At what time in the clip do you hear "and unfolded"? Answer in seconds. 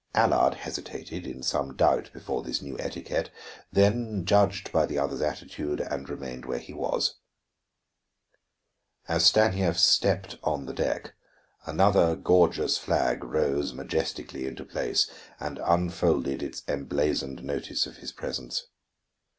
15.39-16.41